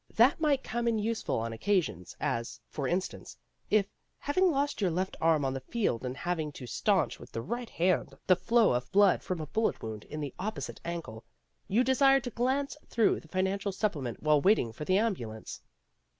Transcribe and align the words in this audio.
That 0.15 0.41
might 0.41 0.63
come 0.63 0.87
in 0.87 0.97
useful 0.97 1.37
on 1.37 1.53
occasions; 1.53 2.15
as, 2.19 2.59
for 2.67 2.87
instance, 2.87 3.37
if, 3.69 3.85
having 4.17 4.49
lost 4.49 4.81
your 4.81 4.89
left 4.89 5.15
arm 5.21 5.45
on 5.45 5.53
the 5.53 5.59
field 5.59 6.03
and 6.03 6.17
having 6.17 6.51
to 6.53 6.65
staunch 6.65 7.19
with 7.19 7.31
the 7.31 7.41
right 7.43 7.69
hand 7.69 8.15
the 8.25 8.35
flow 8.35 8.73
of 8.73 8.91
blood 8.91 9.21
from 9.21 9.39
a 9.39 9.45
bullet 9.45 9.83
wound 9.83 10.05
in 10.05 10.19
the 10.19 10.33
opposite 10.39 10.81
ankle, 10.83 11.23
you 11.67 11.83
desired 11.83 12.23
to 12.23 12.31
glance 12.31 12.75
through 12.87 13.19
the 13.19 13.27
Financial 13.27 13.71
Supplement 13.71 14.23
while 14.23 14.41
waiting 14.41 14.73
for 14.73 14.85
the 14.85 14.97
ambulance. 14.97 15.61